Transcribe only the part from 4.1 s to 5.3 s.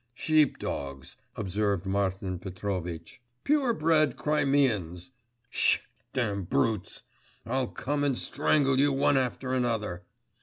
Crimeans!